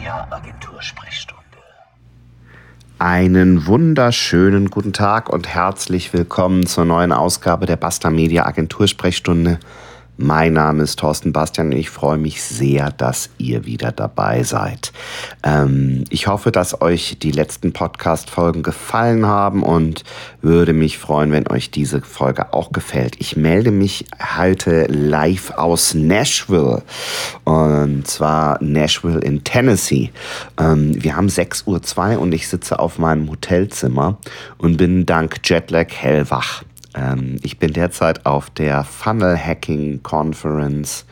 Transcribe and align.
Media 0.00 0.26
Agentur 0.30 0.80
Sprechstunde. 0.80 1.44
Einen 2.98 3.66
wunderschönen 3.66 4.70
guten 4.70 4.94
Tag 4.94 5.28
und 5.28 5.46
herzlich 5.46 6.14
willkommen 6.14 6.64
zur 6.64 6.86
neuen 6.86 7.12
Ausgabe 7.12 7.66
der 7.66 7.76
Basta 7.76 8.08
Media 8.08 8.46
Agentur 8.46 8.88
Sprechstunde. 8.88 9.60
Mein 10.22 10.52
Name 10.52 10.82
ist 10.82 10.98
Thorsten 10.98 11.32
Bastian 11.32 11.68
und 11.68 11.78
ich 11.78 11.88
freue 11.88 12.18
mich 12.18 12.42
sehr, 12.42 12.90
dass 12.90 13.30
ihr 13.38 13.64
wieder 13.64 13.90
dabei 13.90 14.42
seid. 14.42 14.92
Ähm, 15.42 16.04
ich 16.10 16.26
hoffe, 16.26 16.52
dass 16.52 16.82
euch 16.82 17.16
die 17.22 17.30
letzten 17.30 17.72
Podcast-Folgen 17.72 18.62
gefallen 18.62 19.24
haben 19.24 19.62
und 19.62 20.04
würde 20.42 20.74
mich 20.74 20.98
freuen, 20.98 21.32
wenn 21.32 21.48
euch 21.48 21.70
diese 21.70 22.02
Folge 22.02 22.52
auch 22.52 22.70
gefällt. 22.72 23.16
Ich 23.18 23.38
melde 23.38 23.70
mich 23.70 24.04
heute 24.36 24.84
live 24.88 25.52
aus 25.52 25.94
Nashville 25.94 26.82
und 27.44 28.06
zwar 28.06 28.62
Nashville 28.62 29.20
in 29.20 29.42
Tennessee. 29.42 30.10
Ähm, 30.58 31.02
wir 31.02 31.16
haben 31.16 31.28
6.02 31.28 32.16
Uhr 32.16 32.20
und 32.20 32.32
ich 32.34 32.46
sitze 32.46 32.78
auf 32.78 32.98
meinem 32.98 33.30
Hotelzimmer 33.30 34.18
und 34.58 34.76
bin 34.76 35.06
dank 35.06 35.40
Jetlag 35.48 35.88
hellwach. 35.94 36.62
Ähm, 36.94 37.38
ich 37.42 37.58
bin 37.58 37.72
derzeit 37.72 38.26
auf 38.26 38.50
der 38.50 38.84
Funnel 38.84 39.36
Hacking 39.36 40.02
Conference, 40.02 41.04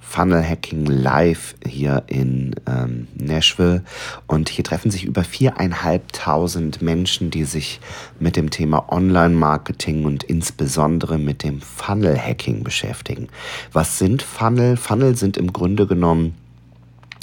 Funnel 0.00 0.48
Hacking 0.48 0.86
Live 0.86 1.56
hier 1.66 2.04
in 2.06 2.54
ähm, 2.66 3.08
Nashville. 3.16 3.82
Und 4.28 4.48
hier 4.48 4.62
treffen 4.62 4.92
sich 4.92 5.04
über 5.04 5.24
viereinhalbtausend 5.24 6.82
Menschen, 6.82 7.30
die 7.30 7.44
sich 7.44 7.80
mit 8.20 8.36
dem 8.36 8.50
Thema 8.50 8.92
Online-Marketing 8.92 10.04
und 10.04 10.22
insbesondere 10.22 11.18
mit 11.18 11.42
dem 11.42 11.60
Funnel 11.60 12.16
Hacking 12.16 12.62
beschäftigen. 12.62 13.28
Was 13.72 13.98
sind 13.98 14.22
Funnel? 14.22 14.76
Funnel 14.76 15.16
sind 15.16 15.36
im 15.36 15.52
Grunde 15.52 15.86
genommen 15.86 16.34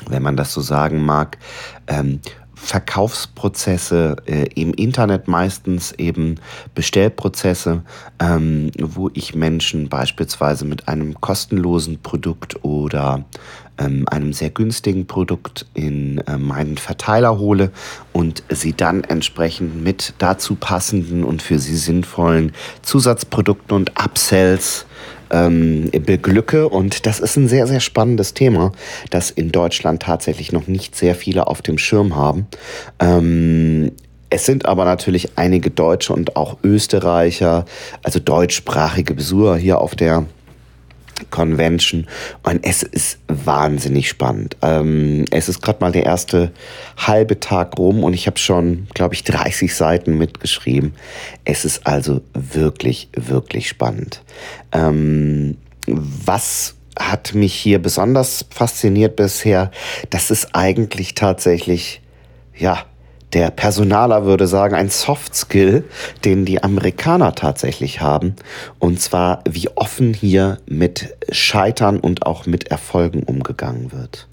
wenn 0.07 0.23
man 0.23 0.35
das 0.35 0.53
so 0.53 0.61
sagen 0.61 1.03
mag, 1.03 1.37
ähm, 1.87 2.21
Verkaufsprozesse 2.63 4.17
äh, 4.27 4.45
im 4.55 4.73
Internet 4.73 5.27
meistens 5.27 5.91
eben 5.93 6.35
Bestellprozesse, 6.75 7.81
ähm, 8.19 8.71
wo 8.79 9.09
ich 9.13 9.33
Menschen 9.35 9.89
beispielsweise 9.89 10.65
mit 10.65 10.87
einem 10.87 11.19
kostenlosen 11.19 12.01
Produkt 12.01 12.63
oder 12.63 13.25
ähm, 13.79 14.05
einem 14.09 14.31
sehr 14.31 14.51
günstigen 14.51 15.07
Produkt 15.07 15.65
in 15.73 16.19
äh, 16.19 16.37
meinen 16.37 16.77
Verteiler 16.77 17.39
hole 17.39 17.71
und 18.13 18.43
sie 18.49 18.73
dann 18.73 19.03
entsprechend 19.03 19.83
mit 19.83 20.13
dazu 20.19 20.55
passenden 20.55 21.23
und 21.23 21.41
für 21.41 21.57
sie 21.57 21.75
sinnvollen 21.75 22.53
Zusatzprodukten 22.83 23.75
und 23.75 23.99
Upsells 24.01 24.85
ähm, 25.31 25.89
beglücke. 26.05 26.69
Und 26.69 27.05
das 27.05 27.19
ist 27.19 27.37
ein 27.37 27.47
sehr, 27.47 27.67
sehr 27.67 27.79
spannendes 27.79 28.33
Thema, 28.33 28.71
das 29.09 29.31
in 29.31 29.51
Deutschland 29.51 30.01
tatsächlich 30.01 30.51
noch 30.51 30.67
nicht 30.67 30.95
sehr 30.95 31.15
viele 31.15 31.47
auf 31.47 31.61
dem 31.61 31.77
Schirm 31.77 32.15
haben. 32.15 32.47
Ähm, 32.99 33.91
es 34.29 34.45
sind 34.45 34.65
aber 34.65 34.85
natürlich 34.85 35.37
einige 35.37 35.71
Deutsche 35.71 36.13
und 36.13 36.37
auch 36.37 36.57
Österreicher, 36.63 37.65
also 38.01 38.19
deutschsprachige 38.19 39.13
Besucher 39.13 39.57
hier 39.57 39.81
auf 39.81 39.93
der 39.93 40.25
Convention 41.29 42.07
und 42.43 42.65
es 42.65 42.83
ist 42.83 43.19
wahnsinnig 43.27 44.09
spannend. 44.09 44.57
Ähm, 44.61 45.25
es 45.31 45.49
ist 45.49 45.61
gerade 45.61 45.79
mal 45.81 45.91
der 45.91 46.05
erste 46.05 46.51
halbe 46.97 47.39
Tag 47.39 47.77
rum 47.77 48.03
und 48.03 48.13
ich 48.13 48.27
habe 48.27 48.37
schon, 48.39 48.87
glaube 48.93 49.13
ich, 49.13 49.23
30 49.23 49.75
Seiten 49.75 50.17
mitgeschrieben. 50.17 50.93
Es 51.45 51.65
ist 51.65 51.85
also 51.85 52.21
wirklich, 52.33 53.09
wirklich 53.15 53.67
spannend. 53.67 54.23
Ähm, 54.71 55.57
was 55.87 56.75
hat 56.99 57.33
mich 57.33 57.53
hier 57.53 57.81
besonders 57.81 58.45
fasziniert 58.49 59.15
bisher? 59.15 59.71
Das 60.09 60.31
ist 60.31 60.49
eigentlich 60.53 61.15
tatsächlich, 61.15 62.01
ja, 62.55 62.85
der 63.33 63.51
Personaler 63.51 64.25
würde 64.25 64.47
sagen, 64.47 64.75
ein 64.75 64.89
Soft 64.89 65.35
Skill, 65.35 65.85
den 66.25 66.45
die 66.45 66.63
Amerikaner 66.63 67.33
tatsächlich 67.35 68.01
haben. 68.01 68.35
Und 68.79 68.99
zwar, 68.99 69.43
wie 69.49 69.69
offen 69.75 70.13
hier 70.13 70.57
mit 70.65 71.15
Scheitern 71.31 71.99
und 71.99 72.25
auch 72.25 72.45
mit 72.45 72.67
Erfolgen 72.67 73.23
umgegangen 73.23 73.91
wird. 73.91 74.27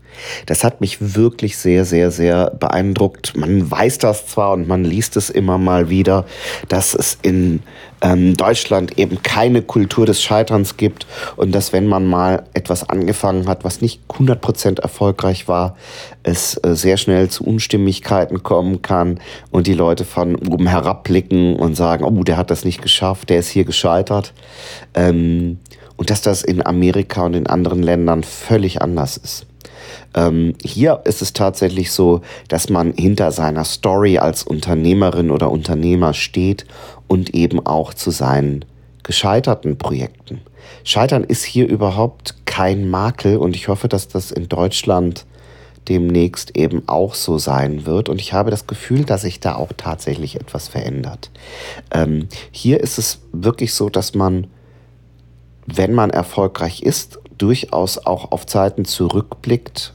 Das 0.47 0.65
hat 0.65 0.81
mich 0.81 1.15
wirklich 1.15 1.57
sehr, 1.57 1.85
sehr, 1.85 2.11
sehr 2.11 2.51
beeindruckt. 2.51 3.37
Man 3.37 3.71
weiß 3.71 3.99
das 3.99 4.27
zwar 4.27 4.53
und 4.53 4.67
man 4.67 4.85
liest 4.85 5.17
es 5.17 5.31
immer 5.31 5.59
mal 5.59 5.91
wieder, 5.91 6.25
dass 6.69 6.95
es 6.95 7.19
in 7.23 7.61
ähm, 8.01 8.37
Deutschland 8.37 8.99
eben 8.99 9.23
keine 9.23 9.63
Kultur 9.63 10.07
des 10.07 10.23
Scheiterns 10.23 10.77
gibt 10.77 11.07
und 11.37 11.53
dass 11.53 11.73
wenn 11.73 11.87
man 11.87 12.07
mal 12.07 12.45
etwas 12.55 12.89
angefangen 12.89 13.49
hat, 13.49 13.65
was 13.65 13.81
nicht 13.81 14.01
100% 14.09 14.81
erfolgreich 14.81 15.49
war, 15.49 15.77
es 16.23 16.57
äh, 16.63 16.75
sehr 16.75 16.97
schnell 16.97 17.29
zu 17.29 17.45
Unstimmigkeiten 17.45 18.43
kommen 18.43 18.83
kann 18.83 19.21
und 19.51 19.67
die 19.67 19.75
Leute 19.75 20.05
von 20.05 20.37
oben 20.37 20.67
herabblicken 20.67 21.57
und 21.57 21.75
sagen, 21.75 22.05
oh, 22.05 22.23
der 22.23 22.37
hat 22.37 22.51
das 22.51 22.65
nicht 22.65 22.83
geschafft, 22.83 23.31
der 23.31 23.39
ist 23.39 23.49
hier 23.49 23.65
gescheitert. 23.65 24.33
Ähm, 24.95 25.59
und 25.97 26.11
dass 26.11 26.23
das 26.23 26.43
in 26.43 26.65
Amerika 26.65 27.23
und 27.23 27.35
in 27.35 27.49
anderen 27.49 27.83
Ländern 27.83 28.23
völlig 28.23 28.81
anders 28.81 29.17
ist. 29.17 29.48
Ähm, 30.15 30.55
hier 30.63 31.01
ist 31.05 31.23
es 31.23 31.33
tatsächlich 31.33 31.93
so, 31.93 32.21
dass 32.49 32.69
man 32.69 32.93
hinter 32.95 33.33
seiner 33.33 33.65
Story 33.65 34.19
als 34.19 34.43
Unternehmerin 34.43 35.31
oder 35.31 35.51
Unternehmer 35.51 36.15
steht 36.15 36.67
und 37.07 37.35
eben 37.35 37.65
auch 37.65 37.95
zu 37.95 38.11
seinen 38.11 38.65
gescheiterten 39.03 39.79
Projekten. 39.79 40.41
Scheitern 40.85 41.25
ist 41.25 41.45
hier 41.45 41.67
überhaupt 41.67 42.35
kein 42.45 42.89
Makel 42.89 43.39
und 43.39 43.57
ich 43.57 43.69
hoffe, 43.69 43.89
dass 43.89 44.09
das 44.09 44.31
in 44.31 44.49
Deutschland 44.49 45.25
demnächst 45.89 46.57
eben 46.57 46.83
auch 46.87 47.15
so 47.15 47.39
sein 47.39 47.87
wird. 47.87 48.09
Und 48.09 48.21
ich 48.21 48.33
habe 48.33 48.51
das 48.51 48.67
Gefühl, 48.67 49.05
dass 49.05 49.23
sich 49.23 49.41
da 49.41 49.57
auch 49.57 49.71
tatsächlich 49.77 50.37
etwas 50.37 50.69
verändert. 50.69 51.31
Ähm, 51.91 52.29
hier 52.51 52.81
ist 52.81 52.99
es 52.99 53.21
wirklich 53.33 53.73
so, 53.73 53.89
dass 53.89 54.15
man, 54.15 54.47
wenn 55.67 55.95
man 55.95 56.11
erfolgreich 56.11 56.83
ist, 56.83 57.19
durchaus 57.39 57.99
auch 57.99 58.33
auf 58.33 58.47
Zeiten 58.47 58.85
zurückblickt 58.85 59.95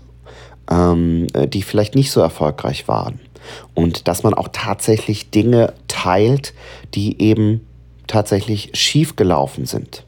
ähm, 0.69 1.27
die 1.47 1.61
vielleicht 1.61 1.95
nicht 1.95 2.11
so 2.11 2.21
erfolgreich 2.21 2.87
waren. 2.87 3.19
Und 3.73 4.07
dass 4.07 4.23
man 4.23 4.33
auch 4.33 4.49
tatsächlich 4.51 5.29
Dinge 5.29 5.73
teilt, 5.87 6.53
die 6.93 7.21
eben 7.21 7.67
tatsächlich 8.07 8.71
schief 8.73 9.15
gelaufen 9.15 9.65
sind. 9.65 10.05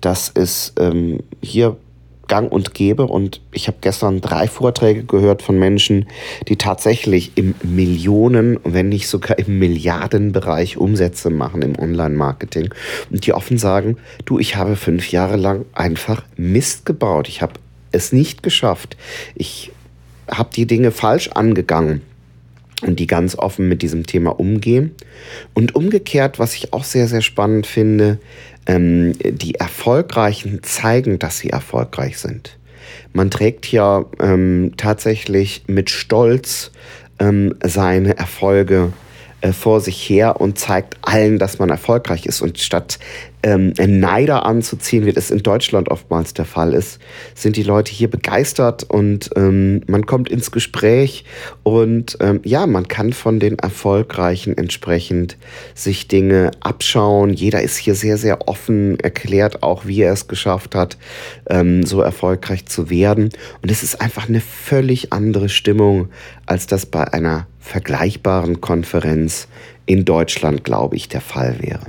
Das 0.00 0.28
ist 0.28 0.74
ähm, 0.80 1.20
hier 1.42 1.76
gang 2.30 2.50
und 2.50 2.74
gäbe 2.74 3.06
und 3.06 3.40
ich 3.52 3.66
habe 3.66 3.78
gestern 3.80 4.20
drei 4.20 4.46
Vorträge 4.46 5.02
gehört 5.02 5.42
von 5.42 5.58
Menschen, 5.58 6.06
die 6.48 6.56
tatsächlich 6.56 7.32
im 7.34 7.56
Millionen, 7.64 8.58
wenn 8.62 8.88
nicht 8.88 9.08
sogar 9.08 9.38
im 9.38 9.58
Milliardenbereich 9.58 10.78
Umsätze 10.78 11.28
machen 11.28 11.60
im 11.60 11.76
Online-Marketing 11.76 12.72
und 13.10 13.26
die 13.26 13.34
offen 13.34 13.58
sagen, 13.58 13.96
du, 14.24 14.38
ich 14.38 14.54
habe 14.54 14.76
fünf 14.76 15.10
Jahre 15.10 15.36
lang 15.36 15.64
einfach 15.74 16.22
Mist 16.36 16.86
gebaut. 16.86 17.28
Ich 17.28 17.42
habe 17.42 17.54
es 17.90 18.12
nicht 18.12 18.44
geschafft. 18.44 18.96
Ich 19.34 19.72
habe 20.30 20.50
die 20.54 20.66
Dinge 20.66 20.92
falsch 20.92 21.30
angegangen 21.34 22.02
und 22.82 22.98
die 22.98 23.06
ganz 23.06 23.36
offen 23.36 23.68
mit 23.68 23.82
diesem 23.82 24.06
Thema 24.06 24.38
umgehen. 24.38 24.94
Und 25.54 25.74
umgekehrt, 25.74 26.38
was 26.38 26.54
ich 26.54 26.72
auch 26.72 26.84
sehr, 26.84 27.08
sehr 27.08 27.22
spannend 27.22 27.66
finde, 27.66 28.18
ähm, 28.66 29.14
die 29.18 29.56
Erfolgreichen 29.56 30.62
zeigen, 30.62 31.18
dass 31.18 31.38
sie 31.38 31.50
erfolgreich 31.50 32.18
sind. 32.18 32.58
Man 33.12 33.30
trägt 33.30 33.70
ja 33.70 34.04
ähm, 34.20 34.72
tatsächlich 34.76 35.64
mit 35.66 35.90
Stolz 35.90 36.70
ähm, 37.18 37.54
seine 37.62 38.16
Erfolge 38.16 38.92
äh, 39.40 39.52
vor 39.52 39.80
sich 39.80 40.08
her 40.08 40.40
und 40.40 40.58
zeigt 40.58 40.96
allen, 41.02 41.38
dass 41.38 41.58
man 41.58 41.70
erfolgreich 41.70 42.26
ist. 42.26 42.40
Und 42.40 42.58
statt 42.58 42.98
ähm, 43.42 43.72
Neider 43.78 44.44
anzuziehen, 44.44 45.06
wie 45.06 45.12
das 45.12 45.30
in 45.30 45.42
Deutschland 45.42 45.88
oftmals 45.88 46.34
der 46.34 46.44
Fall 46.44 46.74
ist, 46.74 46.98
sind 47.34 47.56
die 47.56 47.62
Leute 47.62 47.92
hier 47.92 48.10
begeistert 48.10 48.84
und 48.84 49.30
ähm, 49.36 49.82
man 49.86 50.04
kommt 50.04 50.28
ins 50.28 50.50
Gespräch 50.50 51.24
und 51.62 52.18
ähm, 52.20 52.40
ja, 52.44 52.66
man 52.66 52.88
kann 52.88 53.12
von 53.12 53.40
den 53.40 53.58
Erfolgreichen 53.58 54.56
entsprechend 54.58 55.38
sich 55.74 56.08
Dinge 56.08 56.50
abschauen. 56.60 57.32
Jeder 57.32 57.62
ist 57.62 57.78
hier 57.78 57.94
sehr, 57.94 58.18
sehr 58.18 58.46
offen, 58.48 59.00
erklärt 59.00 59.62
auch, 59.62 59.86
wie 59.86 60.02
er 60.02 60.12
es 60.12 60.28
geschafft 60.28 60.74
hat, 60.74 60.98
ähm, 61.48 61.84
so 61.86 62.02
erfolgreich 62.02 62.66
zu 62.66 62.90
werden. 62.90 63.30
Und 63.62 63.70
es 63.70 63.82
ist 63.82 64.00
einfach 64.02 64.28
eine 64.28 64.40
völlig 64.40 65.12
andere 65.12 65.48
Stimmung, 65.48 66.08
als 66.44 66.66
das 66.66 66.84
bei 66.84 67.10
einer 67.10 67.46
vergleichbaren 67.60 68.60
Konferenz 68.60 69.48
in 69.86 70.04
Deutschland, 70.04 70.64
glaube 70.64 70.96
ich, 70.96 71.08
der 71.08 71.20
Fall 71.20 71.56
wäre. 71.60 71.86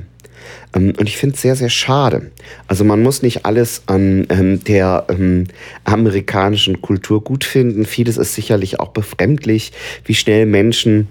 Ähm, 0.73 0.93
und 0.97 1.07
ich 1.07 1.17
finde 1.17 1.35
es 1.35 1.41
sehr, 1.41 1.55
sehr 1.55 1.69
schade. 1.69 2.31
Also 2.67 2.83
man 2.83 3.01
muss 3.01 3.21
nicht 3.21 3.45
alles 3.45 3.83
an 3.87 4.27
ähm, 4.29 4.63
der 4.63 5.05
ähm, 5.09 5.45
amerikanischen 5.83 6.81
Kultur 6.81 7.23
gut 7.23 7.43
finden. 7.43 7.85
Vieles 7.85 8.17
ist 8.17 8.35
sicherlich 8.35 8.79
auch 8.79 8.89
befremdlich, 8.89 9.71
wie 10.05 10.15
schnell 10.15 10.45
Menschen 10.45 11.07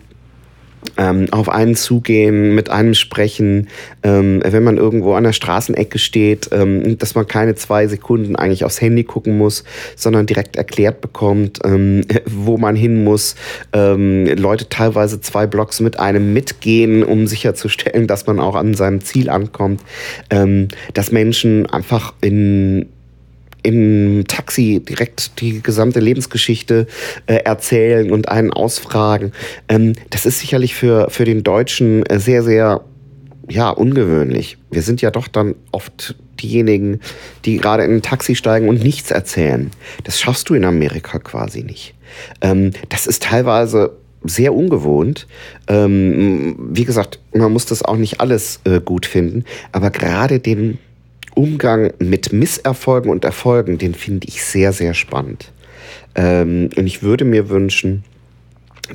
ähm, 0.96 1.26
auf 1.30 1.48
einen 1.48 1.74
zugehen, 1.74 2.54
mit 2.54 2.70
einem 2.70 2.94
sprechen, 2.94 3.68
ähm, 4.02 4.42
wenn 4.44 4.64
man 4.64 4.76
irgendwo 4.76 5.14
an 5.14 5.24
der 5.24 5.32
Straßenecke 5.32 5.98
steht, 5.98 6.50
ähm, 6.52 6.98
dass 6.98 7.14
man 7.14 7.26
keine 7.26 7.54
zwei 7.54 7.86
Sekunden 7.86 8.36
eigentlich 8.36 8.64
aufs 8.64 8.80
Handy 8.80 9.04
gucken 9.04 9.38
muss, 9.38 9.64
sondern 9.96 10.26
direkt 10.26 10.56
erklärt 10.56 11.00
bekommt, 11.00 11.60
ähm, 11.64 12.02
wo 12.26 12.56
man 12.56 12.76
hin 12.76 13.04
muss. 13.04 13.36
Ähm, 13.72 14.26
Leute 14.26 14.68
teilweise 14.68 15.20
zwei 15.20 15.46
Blocks 15.46 15.80
mit 15.80 15.98
einem 15.98 16.32
mitgehen, 16.32 17.02
um 17.02 17.26
sicherzustellen, 17.26 18.06
dass 18.06 18.26
man 18.26 18.40
auch 18.40 18.54
an 18.54 18.74
seinem 18.74 19.00
Ziel 19.00 19.30
ankommt. 19.30 19.82
Ähm, 20.30 20.68
dass 20.94 21.12
Menschen 21.12 21.66
einfach 21.66 22.14
in 22.20 22.88
im 23.62 24.24
Taxi 24.26 24.82
direkt 24.86 25.40
die 25.40 25.62
gesamte 25.62 26.00
Lebensgeschichte 26.00 26.86
äh, 27.26 27.36
erzählen 27.36 28.10
und 28.10 28.28
einen 28.28 28.52
ausfragen. 28.52 29.32
Ähm, 29.68 29.94
das 30.10 30.26
ist 30.26 30.40
sicherlich 30.40 30.74
für, 30.74 31.10
für 31.10 31.24
den 31.24 31.42
Deutschen 31.42 32.04
äh, 32.06 32.18
sehr, 32.18 32.42
sehr 32.42 32.82
ja, 33.48 33.70
ungewöhnlich. 33.70 34.58
Wir 34.70 34.82
sind 34.82 35.02
ja 35.02 35.10
doch 35.10 35.28
dann 35.28 35.54
oft 35.72 36.14
diejenigen, 36.40 37.00
die 37.44 37.58
gerade 37.58 37.84
in 37.84 37.96
ein 37.96 38.02
Taxi 38.02 38.34
steigen 38.34 38.68
und 38.68 38.82
nichts 38.82 39.10
erzählen. 39.10 39.70
Das 40.04 40.20
schaffst 40.20 40.48
du 40.48 40.54
in 40.54 40.64
Amerika 40.64 41.18
quasi 41.18 41.62
nicht. 41.62 41.94
Ähm, 42.40 42.70
das 42.88 43.06
ist 43.06 43.24
teilweise 43.24 43.92
sehr 44.22 44.54
ungewohnt. 44.54 45.26
Ähm, 45.66 46.56
wie 46.58 46.84
gesagt, 46.84 47.18
man 47.32 47.52
muss 47.52 47.66
das 47.66 47.82
auch 47.82 47.96
nicht 47.96 48.20
alles 48.20 48.60
äh, 48.64 48.80
gut 48.80 49.06
finden, 49.06 49.44
aber 49.72 49.90
gerade 49.90 50.40
den 50.40 50.78
Umgang 51.34 51.92
mit 51.98 52.32
Misserfolgen 52.32 53.10
und 53.10 53.24
Erfolgen, 53.24 53.78
den 53.78 53.94
finde 53.94 54.28
ich 54.28 54.44
sehr, 54.44 54.72
sehr 54.72 54.94
spannend. 54.94 55.52
Ähm, 56.14 56.70
und 56.76 56.86
ich 56.86 57.02
würde 57.02 57.24
mir 57.24 57.48
wünschen, 57.48 58.04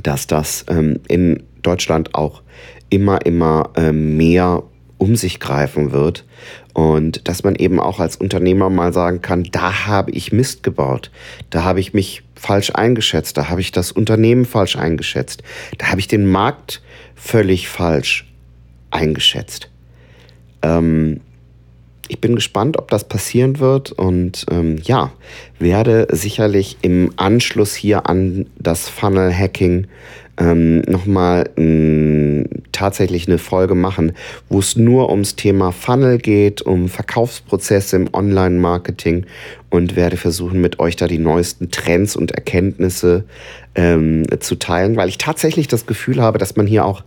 dass 0.02 0.28
das 0.28 0.66
ähm, 0.70 1.00
in 1.08 1.44
Deutschland 1.62 2.14
auch 2.16 2.42
immer, 2.90 3.26
immer 3.26 3.72
ähm, 3.76 4.18
mehr 4.18 4.64
um 4.98 5.16
sich 5.16 5.40
greifen 5.40 5.92
wird 5.92 6.26
und 6.74 7.28
dass 7.28 7.44
man 7.44 7.56
eben 7.56 7.80
auch 7.80 8.00
als 8.00 8.16
Unternehmer 8.16 8.70
mal 8.70 8.94
sagen 8.94 9.22
kann, 9.22 9.44
da 9.52 9.88
habe 9.88 10.12
ich 10.12 10.32
Mist 10.32 10.64
gebaut, 10.64 11.12
da 11.50 11.64
habe 11.64 11.80
ich 11.80 11.94
mich 11.94 12.24
falsch 12.36 12.72
eingeschätzt, 12.74 13.38
da 13.38 13.50
habe 13.50 13.62
ich 13.62 13.72
das 13.72 13.92
Unternehmen 13.92 14.46
falsch 14.46 14.76
eingeschätzt, 14.76 15.44
da 15.78 15.88
habe 15.88 16.00
ich 16.00 16.08
den 16.08 16.30
Markt 16.30 16.82
völlig 17.16 17.68
falsch 17.68 18.32
eingeschätzt. 18.92 19.70
Ähm, 20.62 21.22
ich 22.08 22.22
bin 22.22 22.36
gespannt, 22.36 22.78
ob 22.78 22.90
das 22.90 23.04
passieren 23.04 23.60
wird 23.60 23.92
und 23.92 24.46
ähm, 24.52 24.78
ja, 24.84 25.12
werde 25.60 26.08
sicherlich 26.12 26.78
im 26.82 27.14
Anschluss 27.18 27.76
hier 27.76 28.08
an 28.08 28.48
das 28.58 28.90
Funnel 28.90 29.34
Hacking 29.34 29.88
ähm, 30.38 30.82
nochmal 30.82 31.50
ähm, 31.58 32.46
tatsächlich 32.72 33.28
eine 33.28 33.38
Folge 33.38 33.76
machen, 33.76 34.14
wo 34.50 34.60
es 34.60 34.76
nur 34.76 35.10
ums 35.10 35.36
Thema 35.36 35.72
Funnel 35.72 36.18
geht, 36.18 36.62
um 36.62 36.90
Verkaufsprozesse 36.90 37.96
im 37.96 38.14
Online-Marketing 38.14 39.26
und 39.70 39.96
werde 39.96 40.18
versuchen, 40.18 40.60
mit 40.60 40.80
euch 40.80 40.96
da 40.96 41.08
die 41.08 41.20
neuesten 41.20 41.72
Trends 41.72 42.16
und 42.16 42.32
Erkenntnisse 42.32 43.24
ähm, 43.76 44.26
zu 44.40 44.56
teilen, 44.56 44.98
weil 44.98 45.10
ich 45.10 45.18
tatsächlich 45.18 45.68
das 45.68 45.86
Gefühl 45.86 46.22
habe, 46.22 46.38
dass 46.38 46.56
man 46.56 46.68
hier 46.68 46.86
auch, 46.86 47.04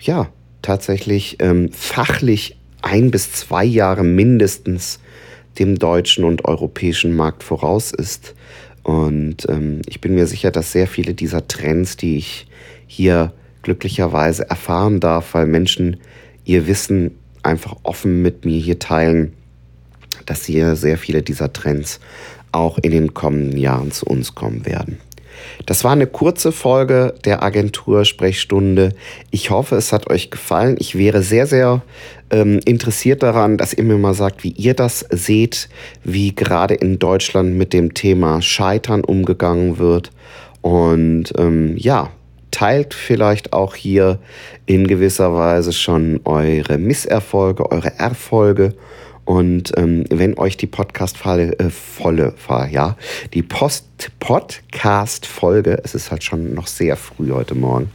ja, 0.00 0.28
tatsächlich 0.62 1.36
ähm, 1.38 1.70
fachlich 1.70 2.55
ein 2.82 3.10
bis 3.10 3.32
zwei 3.32 3.64
Jahre 3.64 4.04
mindestens 4.04 5.00
dem 5.58 5.78
deutschen 5.78 6.24
und 6.24 6.44
europäischen 6.44 7.14
Markt 7.14 7.42
voraus 7.42 7.92
ist. 7.92 8.34
Und 8.82 9.48
ähm, 9.48 9.80
ich 9.86 10.00
bin 10.00 10.14
mir 10.14 10.26
sicher, 10.26 10.50
dass 10.50 10.72
sehr 10.72 10.86
viele 10.86 11.14
dieser 11.14 11.48
Trends, 11.48 11.96
die 11.96 12.18
ich 12.18 12.46
hier 12.86 13.32
glücklicherweise 13.62 14.48
erfahren 14.48 15.00
darf, 15.00 15.34
weil 15.34 15.46
Menschen 15.46 15.96
ihr 16.44 16.66
Wissen 16.66 17.12
einfach 17.42 17.76
offen 17.82 18.22
mit 18.22 18.44
mir 18.44 18.60
hier 18.60 18.78
teilen, 18.78 19.32
dass 20.24 20.44
hier 20.44 20.76
sehr 20.76 20.98
viele 20.98 21.22
dieser 21.22 21.52
Trends 21.52 22.00
auch 22.52 22.78
in 22.78 22.92
den 22.92 23.14
kommenden 23.14 23.58
Jahren 23.58 23.90
zu 23.90 24.06
uns 24.06 24.34
kommen 24.34 24.66
werden. 24.66 24.98
Das 25.66 25.84
war 25.84 25.92
eine 25.92 26.06
kurze 26.06 26.52
Folge 26.52 27.14
der 27.24 27.42
Agentur 27.42 28.04
Sprechstunde. 28.04 28.94
Ich 29.30 29.50
hoffe, 29.50 29.76
es 29.76 29.92
hat 29.92 30.08
euch 30.10 30.30
gefallen. 30.30 30.76
Ich 30.78 30.96
wäre 30.96 31.22
sehr, 31.22 31.46
sehr 31.46 31.82
ähm, 32.30 32.60
interessiert 32.64 33.22
daran, 33.22 33.56
dass 33.56 33.72
ihr 33.72 33.84
mir 33.84 33.98
mal 33.98 34.14
sagt, 34.14 34.44
wie 34.44 34.50
ihr 34.50 34.74
das 34.74 35.00
seht, 35.10 35.68
wie 36.04 36.34
gerade 36.34 36.74
in 36.74 36.98
Deutschland 36.98 37.56
mit 37.56 37.72
dem 37.72 37.94
Thema 37.94 38.42
Scheitern 38.42 39.04
umgegangen 39.04 39.78
wird. 39.78 40.10
Und 40.60 41.32
ähm, 41.38 41.76
ja, 41.76 42.10
teilt 42.50 42.94
vielleicht 42.94 43.52
auch 43.52 43.74
hier 43.74 44.18
in 44.64 44.86
gewisser 44.86 45.34
Weise 45.34 45.72
schon 45.72 46.20
eure 46.24 46.78
Misserfolge, 46.78 47.70
eure 47.70 47.98
Erfolge 47.98 48.74
und 49.26 49.72
ähm, 49.76 50.04
wenn 50.08 50.38
euch 50.38 50.56
die 50.56 50.68
Podcast-Folge, 50.68 51.58
äh, 51.58 51.68
volle, 51.68 52.32
ja, 52.70 52.96
die 53.34 53.42
Podcast-Folge, 53.42 55.80
es 55.82 55.96
ist 55.96 56.12
halt 56.12 56.22
schon 56.24 56.54
noch 56.54 56.68
sehr 56.68 56.96
früh 56.96 57.32
heute 57.32 57.56
Morgen, 57.56 57.90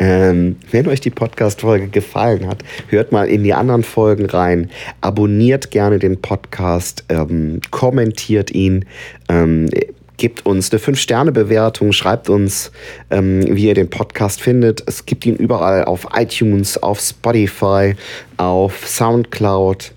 ähm, 0.00 0.56
wenn 0.72 0.88
euch 0.88 1.00
die 1.00 1.10
Podcast-Folge 1.10 1.86
gefallen 1.88 2.48
hat, 2.48 2.64
hört 2.88 3.12
mal 3.12 3.28
in 3.28 3.44
die 3.44 3.54
anderen 3.54 3.84
Folgen 3.84 4.26
rein, 4.26 4.68
abonniert 5.00 5.70
gerne 5.70 6.00
den 6.00 6.20
Podcast, 6.20 7.04
ähm, 7.08 7.60
kommentiert 7.70 8.50
ihn, 8.50 8.84
ähm, 9.28 9.70
gebt 10.16 10.44
uns 10.44 10.72
eine 10.72 10.80
5-Sterne-Bewertung, 10.80 11.92
schreibt 11.92 12.28
uns, 12.28 12.72
ähm, 13.10 13.44
wie 13.48 13.68
ihr 13.68 13.74
den 13.74 13.90
Podcast 13.90 14.40
findet. 14.40 14.82
Es 14.88 15.06
gibt 15.06 15.24
ihn 15.24 15.36
überall 15.36 15.84
auf 15.84 16.08
iTunes, 16.16 16.82
auf 16.82 16.98
Spotify, 16.98 17.94
auf 18.38 18.88
Soundcloud 18.88 19.93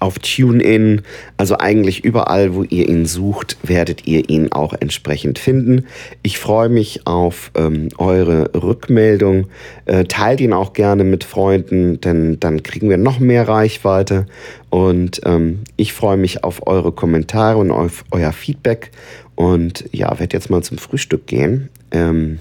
auf 0.00 0.18
TuneIn, 0.18 1.02
also 1.36 1.58
eigentlich 1.58 2.04
überall, 2.04 2.54
wo 2.54 2.62
ihr 2.64 2.88
ihn 2.88 3.06
sucht, 3.06 3.56
werdet 3.62 4.06
ihr 4.06 4.28
ihn 4.28 4.50
auch 4.50 4.74
entsprechend 4.74 5.38
finden. 5.38 5.86
Ich 6.22 6.38
freue 6.38 6.68
mich 6.68 7.06
auf 7.06 7.50
ähm, 7.54 7.88
eure 7.98 8.50
Rückmeldung. 8.54 9.46
Äh, 9.84 10.04
teilt 10.04 10.40
ihn 10.40 10.52
auch 10.52 10.72
gerne 10.72 11.04
mit 11.04 11.24
Freunden, 11.24 12.00
denn 12.00 12.40
dann 12.40 12.62
kriegen 12.62 12.88
wir 12.88 12.96
noch 12.96 13.18
mehr 13.20 13.46
Reichweite. 13.46 14.26
Und 14.70 15.20
ähm, 15.24 15.60
ich 15.76 15.92
freue 15.92 16.16
mich 16.16 16.44
auf 16.44 16.66
eure 16.66 16.92
Kommentare 16.92 17.58
und 17.58 17.70
auf 17.70 18.04
euer 18.10 18.32
Feedback. 18.32 18.90
Und 19.34 19.84
ja, 19.92 20.18
werde 20.18 20.36
jetzt 20.36 20.50
mal 20.50 20.62
zum 20.62 20.78
Frühstück 20.78 21.26
gehen. 21.26 21.68
Ähm, 21.92 22.38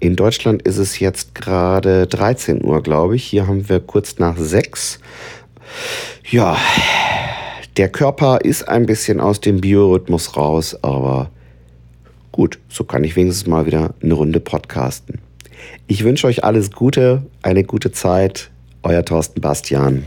in 0.00 0.16
Deutschland 0.16 0.62
ist 0.62 0.76
es 0.76 0.98
jetzt 0.98 1.34
gerade 1.34 2.06
13 2.06 2.62
Uhr, 2.62 2.82
glaube 2.82 3.16
ich. 3.16 3.24
Hier 3.24 3.46
haben 3.46 3.68
wir 3.68 3.80
kurz 3.80 4.18
nach 4.18 4.36
6. 4.36 5.00
Ja, 6.30 6.56
der 7.76 7.90
Körper 7.90 8.40
ist 8.40 8.66
ein 8.66 8.86
bisschen 8.86 9.20
aus 9.20 9.42
dem 9.42 9.60
Biorhythmus 9.60 10.38
raus, 10.38 10.74
aber 10.80 11.30
gut, 12.32 12.58
so 12.70 12.84
kann 12.84 13.04
ich 13.04 13.14
wenigstens 13.14 13.46
mal 13.46 13.66
wieder 13.66 13.92
eine 14.02 14.14
Runde 14.14 14.40
podcasten. 14.40 15.20
Ich 15.86 16.02
wünsche 16.02 16.26
euch 16.26 16.42
alles 16.42 16.70
Gute, 16.72 17.26
eine 17.42 17.62
gute 17.62 17.92
Zeit. 17.92 18.50
Euer 18.82 19.04
Thorsten 19.04 19.42
Bastian. 19.42 20.06